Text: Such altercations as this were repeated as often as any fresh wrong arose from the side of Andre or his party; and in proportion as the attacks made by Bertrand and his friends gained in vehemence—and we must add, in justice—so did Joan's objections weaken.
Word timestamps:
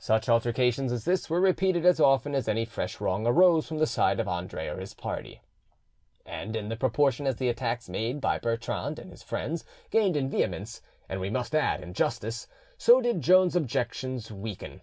Such 0.00 0.28
altercations 0.28 0.90
as 0.90 1.04
this 1.04 1.30
were 1.30 1.40
repeated 1.40 1.86
as 1.86 2.00
often 2.00 2.34
as 2.34 2.48
any 2.48 2.64
fresh 2.64 3.00
wrong 3.00 3.24
arose 3.24 3.68
from 3.68 3.78
the 3.78 3.86
side 3.86 4.18
of 4.18 4.26
Andre 4.26 4.66
or 4.66 4.80
his 4.80 4.94
party; 4.94 5.42
and 6.26 6.56
in 6.56 6.76
proportion 6.76 7.24
as 7.24 7.36
the 7.36 7.48
attacks 7.48 7.88
made 7.88 8.20
by 8.20 8.40
Bertrand 8.40 8.98
and 8.98 9.12
his 9.12 9.22
friends 9.22 9.64
gained 9.92 10.16
in 10.16 10.28
vehemence—and 10.28 11.20
we 11.20 11.30
must 11.30 11.54
add, 11.54 11.82
in 11.84 11.94
justice—so 11.94 13.00
did 13.00 13.20
Joan's 13.20 13.54
objections 13.54 14.28
weaken. 14.32 14.82